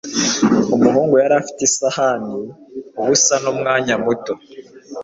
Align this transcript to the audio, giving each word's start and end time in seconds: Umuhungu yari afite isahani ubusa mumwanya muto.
Umuhungu 0.75 1.13
yari 1.21 1.33
afite 1.41 1.61
isahani 1.69 2.39
ubusa 3.01 3.33
mumwanya 3.43 3.95
muto. 4.03 4.33